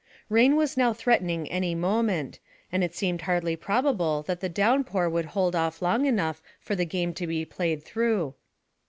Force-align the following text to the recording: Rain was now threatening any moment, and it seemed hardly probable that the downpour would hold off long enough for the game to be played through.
Rain 0.29 0.55
was 0.55 0.77
now 0.77 0.93
threatening 0.93 1.47
any 1.51 1.75
moment, 1.75 2.39
and 2.71 2.83
it 2.83 2.95
seemed 2.95 3.21
hardly 3.21 3.55
probable 3.55 4.23
that 4.23 4.39
the 4.39 4.49
downpour 4.49 5.07
would 5.07 5.25
hold 5.25 5.55
off 5.55 5.79
long 5.79 6.07
enough 6.07 6.41
for 6.59 6.75
the 6.75 6.85
game 6.85 7.13
to 7.13 7.27
be 7.27 7.45
played 7.45 7.83
through. 7.83 8.33